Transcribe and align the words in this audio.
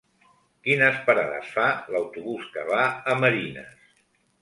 Quines 0.67 0.97
parades 1.09 1.53
fa 1.59 1.67
l'autobús 1.97 2.51
que 2.57 2.67
va 2.73 2.83
a 3.15 3.19
Marines? 3.25 3.97